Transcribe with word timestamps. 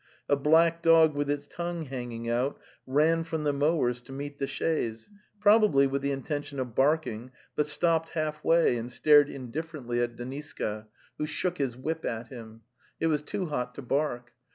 A 0.27 0.35
black 0.35 0.81
dog 0.81 1.13
with 1.13 1.29
its 1.29 1.45
tongue 1.45 1.83
hanging 1.85 2.27
out 2.27 2.59
ran 2.87 3.23
from 3.23 3.43
the 3.43 3.53
mowers 3.53 4.01
to 4.01 4.11
meet 4.11 4.39
the 4.39 4.47
chaise, 4.47 5.11
probably 5.39 5.85
with 5.85 6.01
the 6.01 6.11
intention 6.11 6.59
of 6.59 6.73
barking, 6.73 7.29
but 7.55 7.67
stopped 7.67 8.09
halfway 8.09 8.77
and 8.77 8.91
stared 8.91 9.29
indifferently 9.29 9.99
at 10.01 10.15
De 10.15 10.25
The 10.25 10.41
Steppe 10.41 10.59
169 10.59 10.75
niska, 10.75 10.87
who 11.19 11.25
shook 11.27 11.59
his 11.59 11.77
whip 11.77 12.03
at 12.03 12.29
him; 12.29 12.61
it 12.99 13.05
was 13.13 13.21
too 13.21 13.45
hot 13.45 13.75
to 13.75 13.83
bark! 13.83 14.31